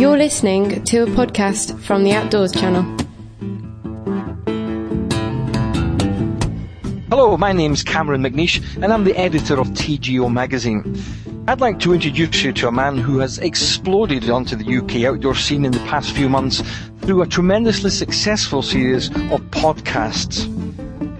[0.00, 2.84] You're listening to a podcast from the Outdoors Channel.
[7.10, 10.98] Hello, my name's Cameron McNeish, and I'm the editor of TGO magazine.
[11.46, 15.34] I'd like to introduce you to a man who has exploded onto the UK outdoor
[15.34, 16.62] scene in the past few months
[17.02, 20.48] through a tremendously successful series of podcasts.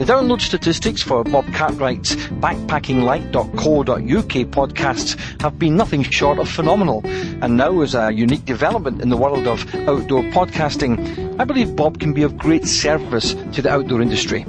[0.00, 7.02] The download statistics for Bob Cartwright's backpackinglight.co.uk podcasts have been nothing short of phenomenal.
[7.04, 12.00] And now, as a unique development in the world of outdoor podcasting, I believe Bob
[12.00, 14.46] can be of great service to the outdoor industry.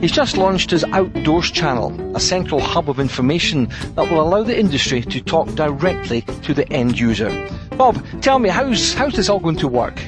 [0.00, 4.58] He's just launched his Outdoors channel, a central hub of information that will allow the
[4.58, 7.30] industry to talk directly to the end user.
[7.76, 10.02] Bob, tell me, how's, how's this all going to work?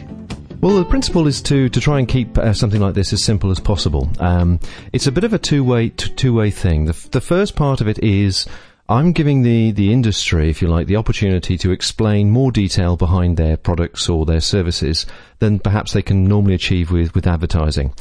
[0.65, 3.51] Well, the principle is to, to try and keep uh, something like this as simple
[3.51, 4.09] as possible.
[4.19, 4.61] Um,
[4.95, 6.87] it's a bit of a two way two way thing.
[6.87, 8.47] The, the first part of it is
[8.89, 13.37] I'm giving the, the industry, if you like, the opportunity to explain more detail behind
[13.37, 15.05] their products or their services
[15.39, 17.93] than perhaps they can normally achieve with, with advertising.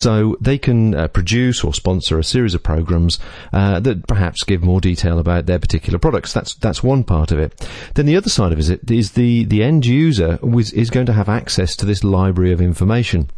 [0.00, 3.18] So they can uh, produce or sponsor a series of programs
[3.52, 6.32] uh, that perhaps give more detail about their particular products.
[6.32, 7.68] That's that's one part of it.
[7.94, 11.12] Then the other side of it is the the end user was, is going to
[11.12, 13.30] have access to this library of information.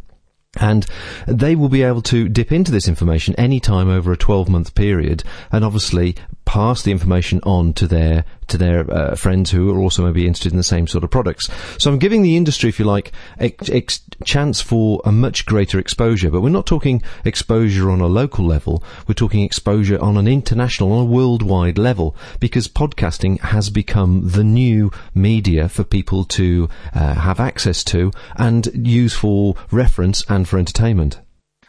[0.59, 0.85] And
[1.27, 4.73] they will be able to dip into this information any time over a 12 month
[4.73, 6.15] period and obviously
[6.47, 10.53] pass the information on to their to their uh, friends who are also maybe interested
[10.53, 11.49] in the same sort of products.
[11.77, 15.77] So I'm giving the industry, if you like, a ex- chance for a much greater
[15.77, 16.31] exposure.
[16.31, 18.81] But we're not talking exposure on a local level.
[19.05, 24.45] We're talking exposure on an international, on a worldwide level, because podcasting has become the
[24.45, 30.57] new media for people to uh, have access to and use for reference and for
[30.57, 31.19] entertainment.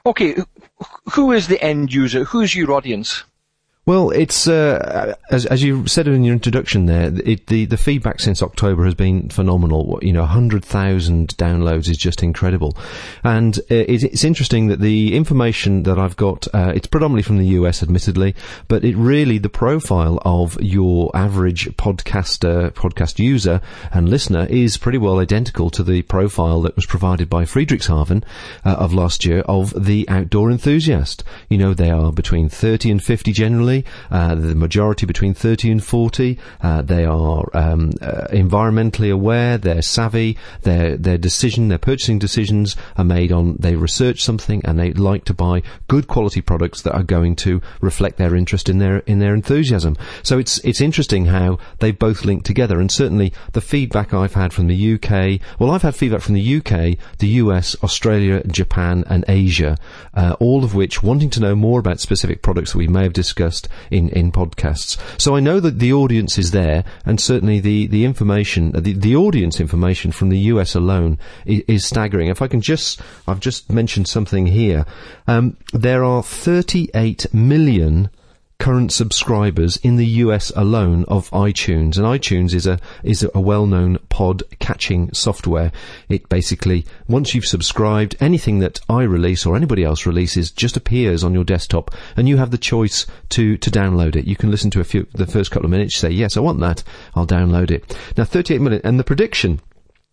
[0.07, 0.37] Okay,
[1.15, 2.23] who is the end user?
[2.23, 3.25] Who's your audience?
[3.89, 7.11] Well, it's uh, as as you said in your introduction there.
[7.25, 9.99] It, the the feedback since October has been phenomenal.
[10.03, 12.77] You know, hundred thousand downloads is just incredible,
[13.25, 17.39] and uh, it, it's interesting that the information that I've got uh, it's predominantly from
[17.39, 18.35] the US, admittedly,
[18.69, 24.99] but it really the profile of your average podcaster, podcast user and listener is pretty
[24.99, 28.23] well identical to the profile that was provided by Friedrichshafen
[28.67, 31.25] uh, of last year of the outdoor enthusiast.
[31.49, 33.78] You know, they are between thirty and fifty generally
[34.11, 36.39] uh, the majority between 30 and 40.
[36.61, 39.59] Uh, they are um, uh, environmentally aware.
[39.59, 40.37] They're savvy.
[40.63, 43.57] Their their decision, their purchasing decisions are made on.
[43.59, 47.61] They research something and they like to buy good quality products that are going to
[47.81, 49.97] reflect their interest in their in their enthusiasm.
[50.23, 52.81] So it's it's interesting how they both link together.
[52.81, 55.41] And certainly the feedback I've had from the UK.
[55.59, 59.77] Well, I've had feedback from the UK, the US, Australia, Japan, and Asia,
[60.15, 63.13] uh, all of which wanting to know more about specific products that we may have
[63.13, 64.99] discussed in, in podcasts.
[65.21, 69.17] So I know that the audience is there, and certainly the, the information, the, the
[69.17, 72.29] audience information from the US alone is, is staggering.
[72.29, 74.85] If I can just, I've just mentioned something here.
[75.27, 78.11] Um, there are 38 million
[78.59, 81.97] current subscribers in the US alone of iTunes.
[81.97, 85.71] And iTunes is a is a well-known pod catching software.
[86.09, 91.23] It basically once you've subscribed, anything that I release or anybody else releases just appears
[91.23, 94.27] on your desktop, and you have the choice to to download it.
[94.27, 96.61] You can listen to a few the first couple of minutes, say yes, I want
[96.61, 96.83] that,
[97.15, 97.97] I'll download it.
[98.17, 99.61] Now, 38 minutes, and the prediction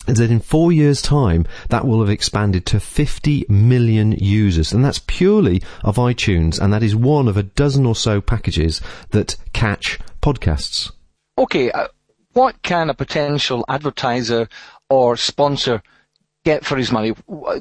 [0.08, 4.72] that in four years' time, that will have expanded to 50 million users.
[4.74, 8.82] And that's purely of iTunes, and that is one of a dozen or so packages
[9.12, 10.92] that catch podcasts.
[11.38, 11.88] Okay, uh,
[12.34, 14.48] what can a potential advertiser
[14.90, 15.82] or sponsor
[16.44, 17.14] get for his money?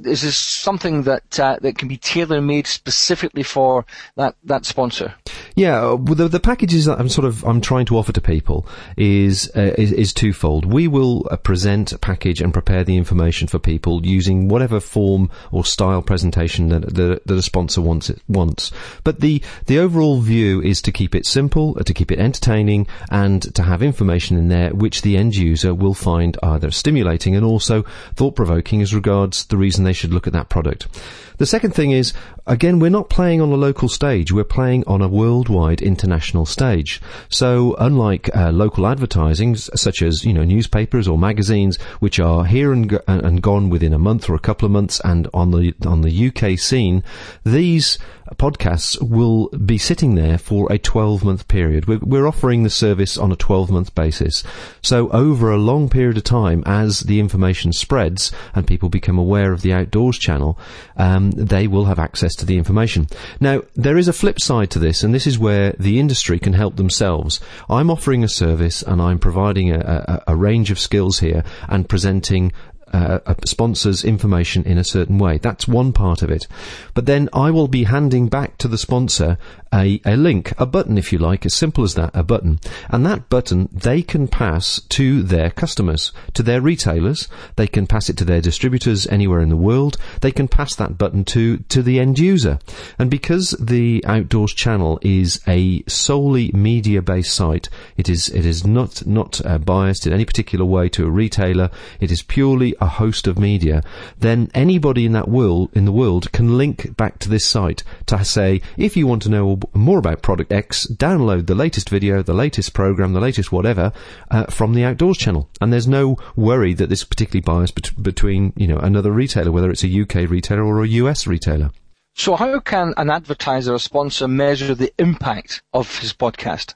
[0.04, 5.14] Is this something that uh, that can be tailor made specifically for that that sponsor?
[5.56, 8.66] Yeah, the, the packages that I'm sort of I'm trying to offer to people
[8.96, 10.64] is uh, is, is, twofold.
[10.64, 15.30] We will uh, present a package and prepare the information for people using whatever form
[15.52, 18.72] or style presentation that, that, that a sponsor wants it, wants.
[19.04, 22.88] But the the overall view is to keep it simple, uh, to keep it entertaining,
[23.10, 27.44] and to have information in there which the end user will find either stimulating and
[27.44, 27.84] also
[28.16, 30.88] thought provoking as regards the reason they should look at that product.
[31.36, 32.12] The second thing is,
[32.46, 35.08] again, we're not playing on a local stage, we're playing on a
[35.48, 37.00] worldwide international stage.
[37.28, 42.72] So, unlike uh, local advertising, such as, you know, newspapers or magazines, which are here
[42.72, 45.74] and, go- and gone within a month or a couple of months and on the,
[45.86, 47.02] on the UK scene,
[47.44, 47.98] these
[48.36, 51.86] podcasts will be sitting there for a 12 month period.
[51.86, 54.42] We're, we're offering the service on a 12 month basis.
[54.82, 59.52] So over a long period of time, as the information spreads and people become aware
[59.52, 60.58] of the Outdoors channel,
[60.96, 63.08] um, they will have access to the information.
[63.40, 66.54] Now, there is a flip side to this, and this is where the industry can
[66.54, 67.40] help themselves.
[67.68, 71.88] I'm offering a service and I'm providing a, a, a range of skills here and
[71.88, 72.52] presenting
[72.94, 75.38] uh, a sponsor's information in a certain way.
[75.38, 76.46] That's one part of it.
[76.94, 79.36] But then I will be handing back to the sponsor
[79.74, 82.60] a, a link, a button, if you like, as simple as that, a button.
[82.88, 87.28] And that button they can pass to their customers, to their retailers.
[87.56, 89.96] They can pass it to their distributors anywhere in the world.
[90.20, 92.60] They can pass that button to, to the end user.
[92.98, 98.64] And because the Outdoors channel is a solely media based site, it is, it is
[98.64, 101.70] not, not uh, biased in any particular way to a retailer.
[101.98, 103.82] It is purely a host of media.
[104.18, 108.24] Then anybody in that world, in the world can link back to this site to
[108.24, 112.34] say, if you want to know more about Product X, download the latest video, the
[112.34, 113.92] latest program, the latest whatever
[114.30, 115.48] uh, from the Outdoors channel.
[115.60, 119.52] And there's no worry that this is particularly biased bet- between you know another retailer,
[119.52, 121.70] whether it's a UK retailer or a US retailer.
[122.16, 126.74] So how can an advertiser or sponsor measure the impact of his podcast?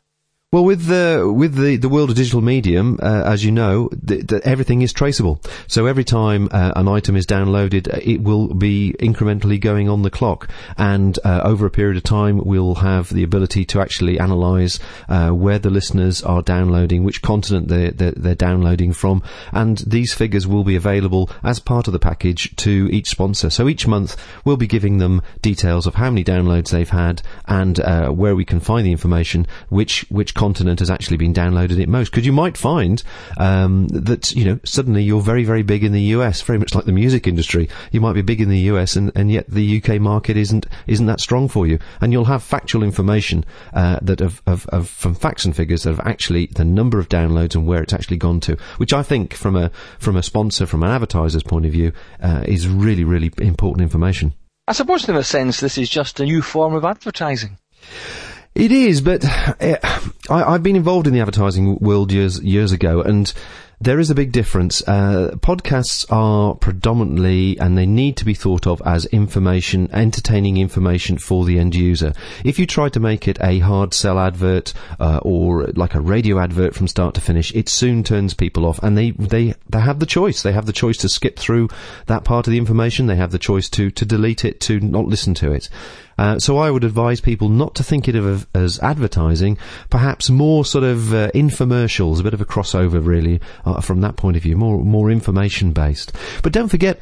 [0.51, 3.91] Well, with the with the, the world of digital medium, uh, as you know,
[4.45, 5.43] everything is traceable.
[5.67, 10.01] So every time uh, an item is downloaded, uh, it will be incrementally going on
[10.01, 10.49] the clock,
[10.79, 14.79] and uh, over a period of time, we'll have the ability to actually analyse
[15.11, 19.23] uh, where the listeners are downloading, which continent they're, they're, they're downloading from,
[19.53, 23.51] and these figures will be available as part of the package to each sponsor.
[23.51, 24.17] So each month,
[24.47, 28.47] we'll be giving them details of how many downloads they've had and uh, where we
[28.47, 32.13] can find the information, which which continent has actually been downloaded it most.
[32.13, 33.03] Because you might find
[33.39, 36.85] um, that you know suddenly you're very very big in the US, very much like
[36.85, 37.69] the music industry.
[37.91, 41.07] You might be big in the US, and, and yet the UK market isn't isn't
[41.07, 41.81] that strong for you.
[42.01, 43.45] And you'll have factual information
[43.75, 47.09] uh, that of, of, of from facts and figures that have actually the number of
[47.09, 50.67] downloads and where it's actually gone to, which I think from a from a sponsor,
[50.67, 51.93] from an advertiser's point of view,
[52.23, 54.35] uh, is really really important information.
[54.69, 57.59] I suppose in a sense this is just a new form of advertising.
[58.55, 59.77] It is, but uh,
[60.31, 63.33] I, have been involved in the advertising world years years ago, and
[63.81, 64.83] there is a big difference.
[64.87, 71.19] Uh, podcasts are predominantly, and they need to be thought of as information, entertaining information
[71.19, 72.13] for the end user.
[72.45, 76.41] If you try to make it a hard sell advert uh, or like a radio
[76.41, 80.01] advert from start to finish, it soon turns people off, and they they they have
[80.01, 80.43] the choice.
[80.43, 81.69] They have the choice to skip through
[82.07, 83.07] that part of the information.
[83.07, 85.69] They have the choice to to delete it, to not listen to it.
[86.19, 89.57] Uh, so I would advise people not to think it of as advertising,
[89.89, 94.17] perhaps more sort of uh, infomercials, a bit of a crossover really uh, from that
[94.17, 96.13] point of view, more more information based.
[96.43, 97.01] But don't forget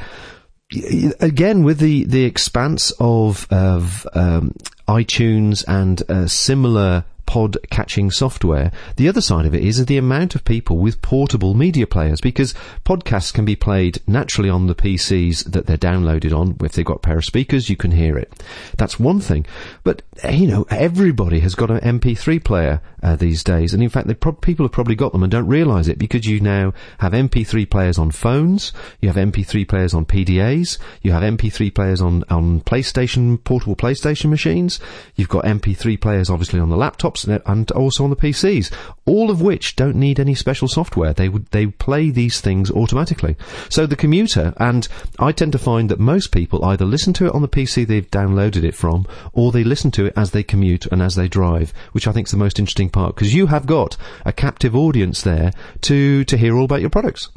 [1.20, 4.54] again with the the expanse of of um,
[4.88, 8.72] iTunes and uh, similar pod catching software.
[8.96, 12.54] The other side of it is the amount of people with portable media players because
[12.84, 16.56] podcasts can be played naturally on the PCs that they're downloaded on.
[16.62, 18.32] If they've got a pair of speakers, you can hear it.
[18.78, 19.46] That's one thing.
[19.84, 23.74] But, you know, everybody has got an MP3 player uh, these days.
[23.74, 26.40] And in fact, pro- people have probably got them and don't realize it because you
[26.40, 31.74] now have MP3 players on phones, you have MP3 players on PDAs, you have MP3
[31.74, 34.80] players on, on PlayStation, portable PlayStation machines,
[35.14, 38.72] you've got MP3 players obviously on the laptop laptops and also on the PCs,
[39.04, 41.12] all of which don't need any special software.
[41.12, 43.36] They would they play these things automatically.
[43.68, 47.34] So the commuter, and I tend to find that most people either listen to it
[47.34, 50.86] on the PC they've downloaded it from, or they listen to it as they commute
[50.86, 53.66] and as they drive, which I think is the most interesting part because you have
[53.66, 55.52] got a captive audience there
[55.82, 57.28] to to hear all about your products.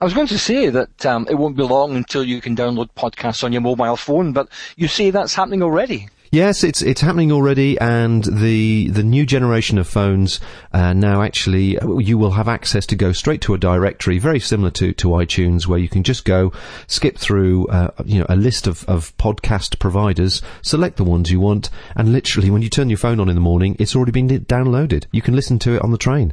[0.00, 2.88] I was going to say that um, it won't be long until you can download
[2.96, 6.08] podcasts on your mobile phone, but you see that's happening already.
[6.34, 10.40] Yes, it's it's happening already, and the the new generation of phones
[10.72, 14.72] uh, now actually you will have access to go straight to a directory, very similar
[14.72, 16.52] to, to iTunes, where you can just go
[16.88, 21.38] skip through uh, you know a list of, of podcast providers, select the ones you
[21.38, 24.26] want, and literally when you turn your phone on in the morning, it's already been
[24.26, 25.06] downloaded.
[25.12, 26.32] You can listen to it on the train.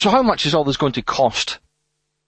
[0.00, 1.60] So how much is all this going to cost?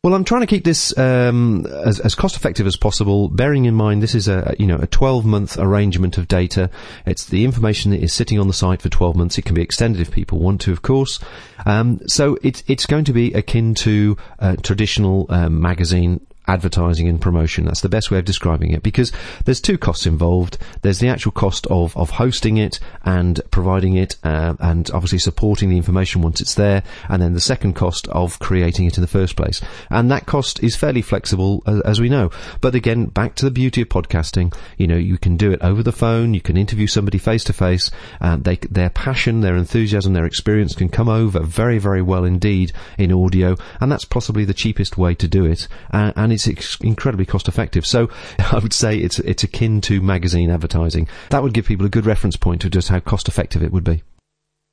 [0.04, 3.74] Well, I'm trying to keep this um, as, as, cost effective as possible, bearing in
[3.74, 6.70] mind this is a you know a 12 month arrangement of data.
[7.04, 9.38] It's the information that is sitting on the site for 12 months.
[9.38, 11.18] It can be extended if people want to, of course.
[11.66, 17.20] Um, so it's it's going to be akin to a traditional um, magazine advertising and
[17.20, 17.66] promotion.
[17.66, 19.12] That's the best way of describing it because
[19.44, 20.58] there's two costs involved.
[20.82, 25.68] There's the actual cost of, of hosting it and providing it, uh, and obviously supporting
[25.68, 29.06] the information once it's there, and then the second cost of creating it in the
[29.06, 29.60] first place.
[29.90, 32.30] And that cost is fairly flexible, as, as we know.
[32.60, 34.54] But again, back to the beauty of podcasting.
[34.78, 36.34] You know, you can do it over the phone.
[36.34, 37.90] You can interview somebody face to face.
[38.20, 43.56] Their passion, their enthusiasm, their experience can come over very, very well indeed in audio,
[43.80, 45.68] and that's possibly the cheapest way to do it.
[45.90, 47.86] And it's incredibly cost effective.
[47.86, 51.08] So I would say it's it's akin to magazine advertising.
[51.30, 53.84] That would give people a good reference point to just how cost effective it would
[53.84, 54.02] be.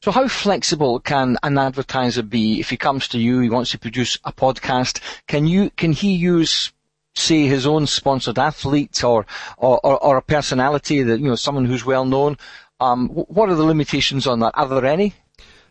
[0.03, 3.79] So how flexible can an advertiser be if he comes to you, he wants to
[3.79, 6.71] produce a podcast, can you, can he use
[7.15, 9.25] say his own sponsored athlete or,
[9.57, 12.37] or, or, or a personality that, you know, someone who's well known?
[12.79, 14.51] Um, what are the limitations on that?
[14.55, 15.15] Are there any?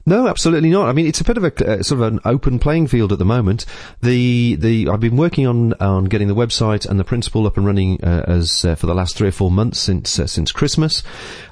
[0.06, 0.86] No, absolutely not.
[0.86, 3.18] I mean, it's a bit of a uh, sort of an open playing field at
[3.18, 3.64] the moment.
[4.02, 7.64] The the I've been working on on getting the website and the principle up and
[7.64, 11.02] running uh, as uh, for the last three or four months since uh, since Christmas.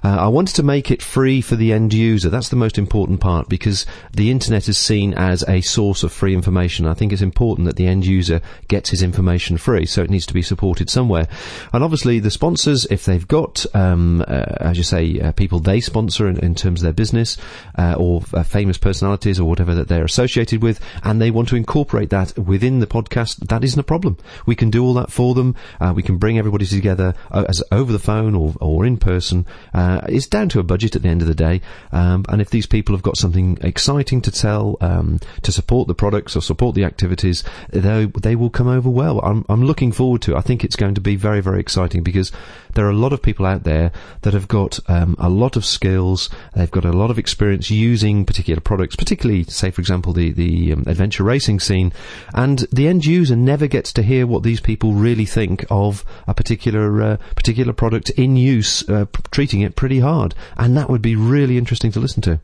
[0.05, 2.29] Uh, I wanted to make it free for the end user.
[2.29, 6.35] That's the most important part because the internet is seen as a source of free
[6.35, 6.87] information.
[6.87, 10.27] I think it's important that the end user gets his information free, so it needs
[10.27, 11.27] to be supported somewhere.
[11.73, 16.29] And obviously, the sponsors, if they've got, um, uh, as you say, people they sponsor
[16.29, 17.39] in, in, terms of their business
[17.79, 22.11] or uh, famous personalities or whatever that they're associated with, and they want to incorporate
[22.11, 24.17] that within the podcast, that isn't a problem.
[24.47, 25.55] We can do all that for them.
[25.81, 29.47] Uh, we can bring everybody together uh, as over the phone or, or in person.
[29.73, 31.61] Uh, it's down to a budget at the end of the day.
[31.93, 35.95] Um, and if these people have got something exciting to tell, um, to support the
[35.95, 39.21] products or support the activities, they, they will come over well.
[39.21, 40.39] I'm, I'm looking forward to it.
[40.39, 42.33] I think it's going to be very, very exciting because
[42.75, 45.65] there are a lot of people out there that have got um, a lot of
[45.65, 46.31] skills.
[46.55, 50.73] They've got a lot of experience using particular products, particularly, say, for example, the the
[50.73, 51.93] um, adventure racing scene,
[52.33, 56.33] and the end user never gets to hear what these people really think of a
[56.33, 61.03] particular uh, particular product in use, uh, p- treating it pretty hard, and that would
[61.03, 62.41] be really interesting to listen to.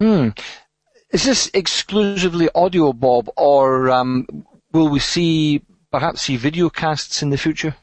[0.00, 0.28] Hmm.
[1.12, 4.26] Is this exclusively audio, Bob, or um,
[4.72, 5.62] will we see
[5.92, 7.76] perhaps see video casts in the future?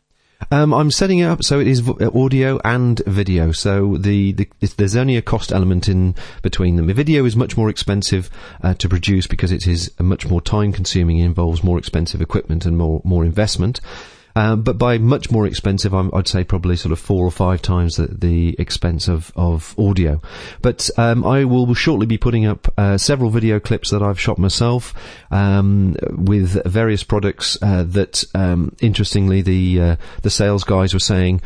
[0.52, 3.52] Um, I'm setting it up so it is v- audio and video.
[3.52, 4.48] So the, the
[4.78, 6.88] there's only a cost element in between them.
[6.88, 8.30] The video is much more expensive
[8.62, 11.20] uh, to produce because it is much more time consuming.
[11.20, 13.80] It involves more expensive equipment and more more investment.
[14.36, 17.62] Um, but by much more expensive, i would say probably sort of four or five
[17.62, 20.22] times the, the expense of, of audio.
[20.62, 24.38] But um, I will shortly be putting up uh, several video clips that I've shot
[24.38, 24.94] myself
[25.32, 31.42] um, with various products uh, that, um, interestingly, the uh, the sales guys were saying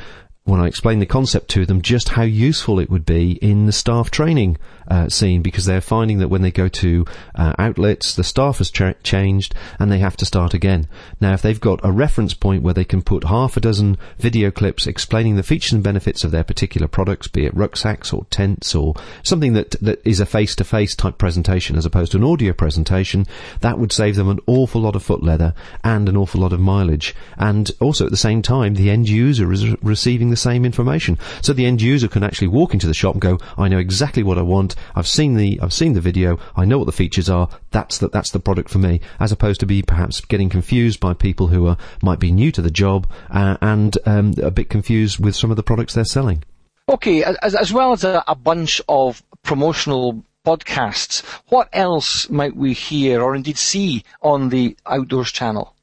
[0.47, 3.73] when I explained the concept to them, just how useful it would be in the
[3.73, 8.23] staff training uh, scene because they're finding that when they go to uh, outlets, the
[8.23, 10.87] staff has ch- changed and they have to start again.
[11.19, 14.51] Now, if they've got a reference point where they can put half a dozen video
[14.51, 18.75] clips explaining the features and benefits of their particular products, be it rucksacks or tents
[18.75, 23.25] or something that, that is a face-to-face type presentation as opposed to an audio presentation,
[23.61, 25.53] that would save them an awful lot of foot leather
[25.83, 27.15] and an awful lot of mileage.
[27.37, 31.17] And also at the same time, the end user is re- receiving the same information.
[31.41, 34.23] So the end user can actually walk into the shop and go, I know exactly
[34.23, 34.75] what I want.
[34.95, 36.39] I've seen the, I've seen the video.
[36.55, 37.49] I know what the features are.
[37.71, 39.01] That's the, that's the product for me.
[39.19, 42.61] As opposed to be perhaps getting confused by people who are, might be new to
[42.61, 46.43] the job, uh, and, um, a bit confused with some of the products they're selling.
[46.89, 52.73] Okay, as, as well as a, a bunch of promotional podcasts, what else might we
[52.73, 55.73] hear or indeed see on the Outdoors channel?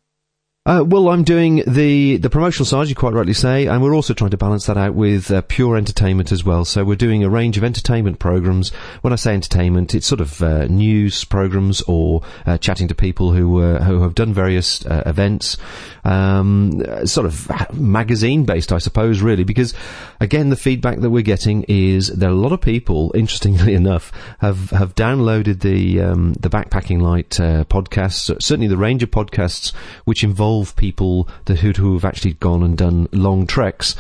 [0.67, 4.15] Uh, well, I'm doing the the promotional side, you quite rightly say, and we're also
[4.15, 6.65] trying to balance that out with uh, pure entertainment as well.
[6.65, 8.71] So we're doing a range of entertainment programs.
[9.03, 13.33] When I say entertainment, it's sort of uh, news programs or uh, chatting to people
[13.33, 15.59] who uh, who have done various uh, events,
[16.03, 19.45] um, sort of magazine based, I suppose, really.
[19.45, 19.75] Because
[20.19, 24.71] again, the feedback that we're getting is that a lot of people, interestingly enough, have
[24.71, 27.29] have downloaded the um, the backpacking light
[27.69, 29.75] podcasts, certainly the range of podcasts
[30.07, 33.97] which involve involve people who, who have actually gone and done long treks,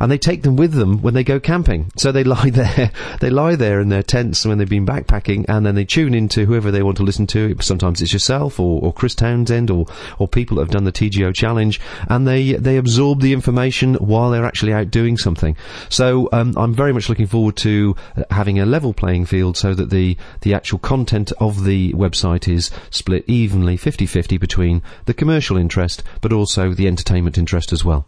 [0.00, 1.90] and they take them with them when they go camping.
[1.96, 5.66] So they lie there, they lie there in their tents when they've been backpacking, and
[5.66, 7.56] then they tune into whoever they want to listen to.
[7.60, 9.86] Sometimes it's yourself or, or Chris Townsend or
[10.18, 14.30] or people that have done the TGO challenge, and they they absorb the information while
[14.30, 15.56] they're actually out doing something.
[15.88, 17.96] So um, I'm very much looking forward to
[18.30, 22.70] having a level playing field so that the the actual content of the website is
[22.90, 28.06] split evenly 50-50 between the commercial interest interest, but also the entertainment interest as well.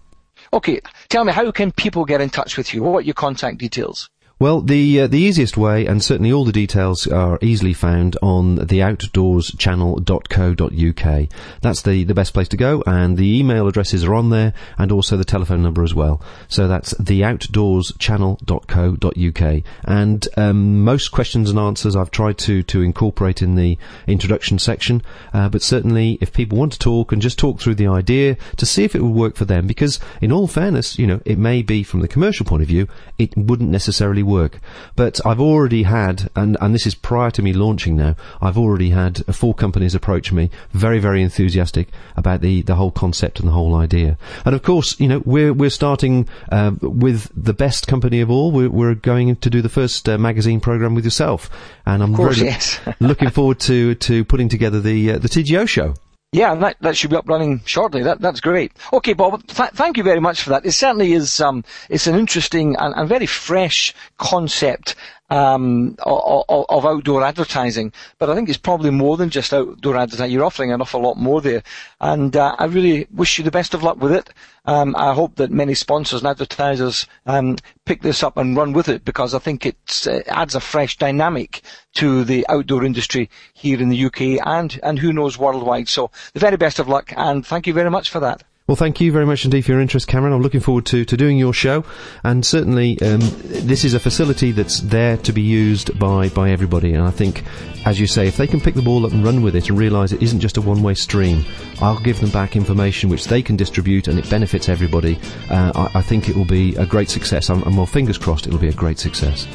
[0.53, 2.83] Okay, tell me, how can people get in touch with you?
[2.83, 4.09] What are your contact details?
[4.41, 8.55] Well, the uh, the easiest way, and certainly all the details are easily found on
[8.55, 11.29] the outdoorschannel.co.uk.
[11.61, 14.93] That's the, the best place to go, and the email addresses are on there, and
[14.93, 16.23] also the telephone number as well.
[16.47, 19.63] So that's the outdoorschannel.co.uk.
[19.83, 23.77] And um, most questions and answers I've tried to, to incorporate in the
[24.07, 25.03] introduction section,
[25.35, 28.65] uh, but certainly if people want to talk and just talk through the idea to
[28.65, 31.61] see if it will work for them, because in all fairness, you know, it may
[31.61, 32.87] be from the commercial point of view,
[33.19, 34.61] it wouldn't necessarily work.
[34.95, 38.91] But I've already had, and, and this is prior to me launching now, I've already
[38.91, 43.53] had four companies approach me, very, very enthusiastic about the, the whole concept and the
[43.53, 44.19] whole idea.
[44.45, 48.53] And of course, you know, we're, we're starting uh, with the best company of all.
[48.53, 51.51] We're, we're going to do the first uh, magazine program with yourself.
[51.87, 52.81] And I'm course, really yes.
[53.01, 55.95] looking forward to, to putting together the, uh, the TGO show.
[56.33, 58.03] Yeah, that, that should be up running shortly.
[58.03, 58.73] That, that's great.
[58.93, 60.67] Okay, Bob, th- thank you very much for that.
[60.67, 64.95] It certainly is, um, it's an interesting and, and very fresh concept
[65.31, 67.93] um, of, of, outdoor advertising.
[68.19, 70.33] But I think it's probably more than just outdoor advertising.
[70.33, 71.63] You're offering an awful lot more there.
[72.01, 74.31] And uh, I really wish you the best of luck with it.
[74.65, 78.89] Um, I hope that many sponsors and advertisers um, pick this up and run with
[78.89, 81.63] it because I think it uh, adds a fresh dynamic
[81.95, 85.89] to the outdoor industry here in the UK and, and who knows worldwide.
[85.89, 88.45] So the very best of luck and thank you very much for that.
[88.69, 90.35] Well, thank you very much indeed for your interest, Cameron.
[90.35, 91.87] I'm looking forward to, to doing your show,
[92.23, 96.93] and certainly um, this is a facility that's there to be used by, by everybody.
[96.93, 97.45] And I think,
[97.87, 99.79] as you say, if they can pick the ball up and run with it and
[99.79, 101.47] realise it isn't just a one way stream,
[101.81, 105.19] I'll give them back information which they can distribute and it benefits everybody.
[105.49, 107.49] Uh, I, I, think it will be a great success.
[107.49, 109.49] I'm, I'm well, fingers crossed, it'll be a great success.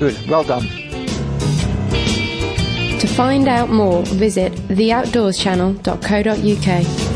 [0.00, 0.66] Good, well done.
[2.98, 7.07] To find out more, visit theoutdoorschannel.co.uk.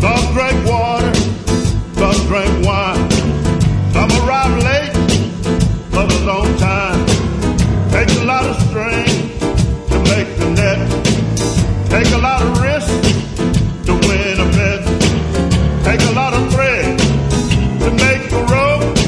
[0.00, 1.14] Some drink water,
[1.94, 3.10] some drink wine.
[3.92, 4.92] Some arrive late,
[6.58, 7.06] time.
[7.92, 9.40] A lot of strength
[9.90, 10.78] to make the net.
[11.90, 12.88] Take a lot of risk
[13.86, 14.84] to win a bet.
[15.84, 16.98] Take a lot of thread
[17.80, 18.98] to make the rope.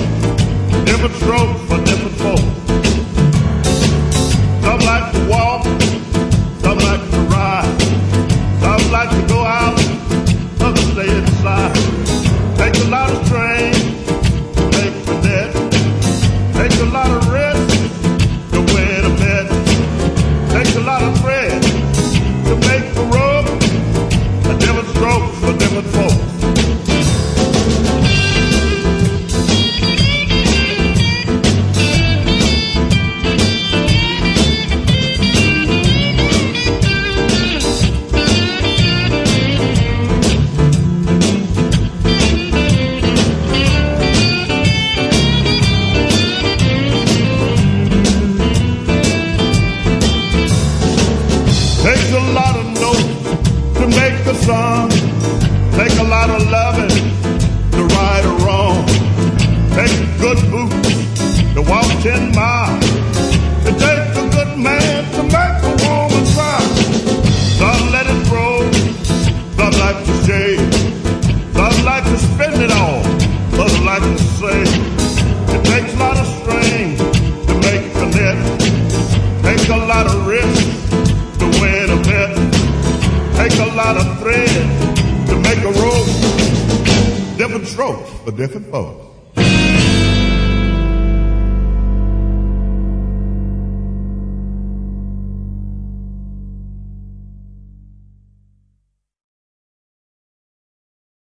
[88.41, 89.20] Different folks.